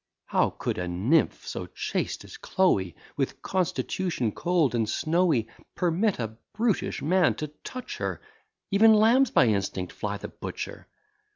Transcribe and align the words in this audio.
How 0.25 0.49
could 0.49 0.79
a 0.79 0.87
nymph 0.87 1.45
so 1.47 1.67
chaste 1.67 2.23
as 2.23 2.35
Chloe, 2.35 2.95
With 3.17 3.43
constitution 3.43 4.31
cold 4.31 4.73
and 4.73 4.89
snowy, 4.89 5.47
Permit 5.75 6.17
a 6.17 6.37
brutish 6.55 7.03
man 7.03 7.35
to 7.35 7.49
touch 7.63 7.97
her? 7.99 8.19
Ev'n 8.73 8.95
lambs 8.95 9.29
by 9.29 9.45
instinct 9.45 9.93
fly 9.93 10.17
the 10.17 10.29
butcher. 10.29 10.87